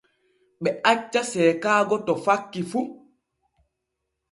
[0.63, 2.79] Ɓe acca seekaago to fakki fu.